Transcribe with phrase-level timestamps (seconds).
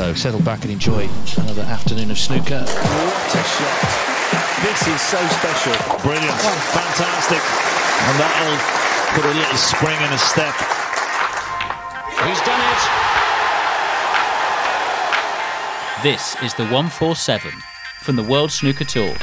[0.00, 1.06] So settle back and enjoy
[1.36, 2.64] another afternoon of snooker.
[2.64, 3.80] What a shot.
[4.64, 5.76] This is so special.
[6.00, 6.32] Brilliant.
[6.40, 6.56] Oh.
[6.72, 7.42] Fantastic.
[8.08, 8.56] And that'll
[9.12, 10.56] put a little spring in a step.
[12.24, 12.82] He's done it.
[16.02, 17.52] This is the 147
[18.00, 19.14] from the World Snooker Tour.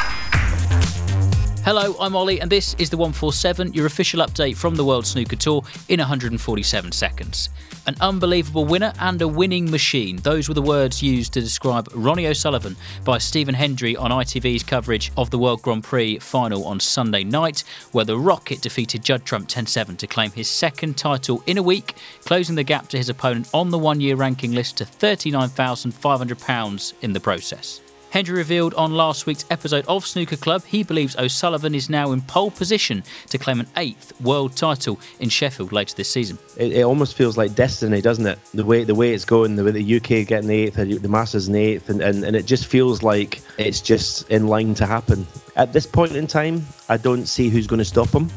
[1.68, 5.36] Hello, I'm Ollie, and this is the 147, your official update from the World Snooker
[5.36, 7.50] Tour in 147 seconds.
[7.86, 10.16] An unbelievable winner and a winning machine.
[10.16, 15.12] Those were the words used to describe Ronnie O'Sullivan by Stephen Hendry on ITV's coverage
[15.18, 19.50] of the World Grand Prix final on Sunday night, where the Rocket defeated Judd Trump
[19.50, 23.10] 10 7 to claim his second title in a week, closing the gap to his
[23.10, 27.82] opponent on the one year ranking list to £39,500 in the process.
[28.10, 32.22] Hendry revealed on last week's episode of Snooker Club he believes O'Sullivan is now in
[32.22, 36.38] pole position to claim an eighth world title in Sheffield later this season.
[36.56, 38.40] It, it almost feels like destiny, doesn't it?
[38.54, 41.48] The way the way it's going, the way the UK getting the eighth, the Masters
[41.48, 44.86] in the eighth, and, and, and it just feels like it's just in line to
[44.86, 45.28] happen.
[45.56, 48.30] At this point in time, I don't see who's going to stop him.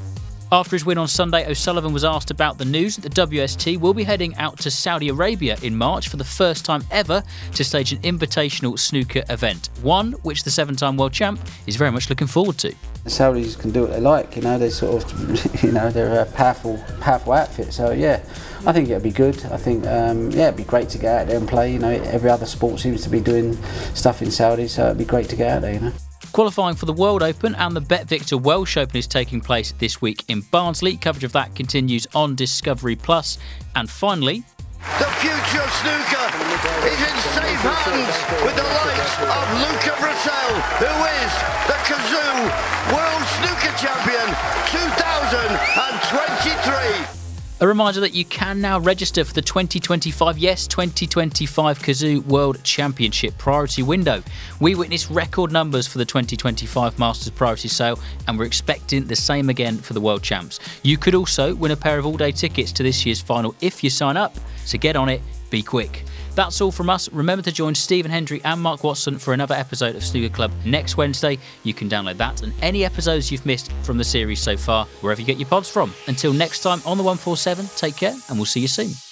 [0.52, 3.94] After his win on Sunday, O'Sullivan was asked about the news that the WST will
[3.94, 7.22] be heading out to Saudi Arabia in March for the first time ever
[7.54, 11.92] to stage an invitational snooker event, one which the seven time world champ is very
[11.92, 12.74] much looking forward to.
[13.04, 16.20] The Saudis can do what they like, you know, they sort of, you know, they're
[16.22, 17.72] a powerful, powerful outfit.
[17.72, 18.20] So, yeah,
[18.66, 19.36] I think it'd be good.
[19.46, 21.72] I think, um, yeah, it'd be great to get out there and play.
[21.72, 23.54] You know, every other sport seems to be doing
[23.94, 25.92] stuff in Saudi, so it'd be great to get out there, you know.
[26.32, 30.00] Qualifying for the World Open and the Bet Victor Welsh Open is taking place this
[30.00, 30.96] week in Barnsley.
[30.96, 33.36] Coverage of that continues on Discovery Plus.
[33.74, 34.44] And finally,
[34.98, 36.26] the future of snooker
[36.86, 38.14] is in safe hands
[38.46, 40.86] with the likes of Luca Brecel, who
[41.18, 41.34] is
[41.66, 42.46] the Cazoo
[42.94, 44.30] World Snooker Champion
[44.70, 47.19] 2023.
[47.62, 53.36] A reminder that you can now register for the 2025, yes, 2025 Cazoo World Championship
[53.36, 54.22] priority window.
[54.61, 59.50] We witnessed record numbers for the 2025 Masters priority sale, and we're expecting the same
[59.50, 60.59] again for the World Champs.
[60.82, 63.84] You could also win a pair of all day tickets to this year's final if
[63.84, 64.34] you sign up,
[64.65, 65.20] so get on it,
[65.50, 66.06] be quick.
[66.34, 67.10] That's all from us.
[67.12, 70.96] Remember to join Stephen Hendry and Mark Watson for another episode of Snooker Club next
[70.96, 71.38] Wednesday.
[71.64, 75.20] You can download that and any episodes you've missed from the series so far, wherever
[75.20, 75.92] you get your pods from.
[76.06, 79.09] Until next time on the 147, take care and we'll see you soon.